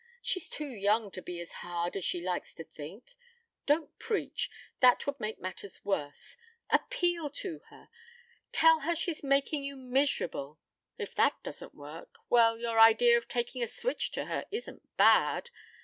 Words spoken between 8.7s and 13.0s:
her she's making you miserable. If that doesn't work well, your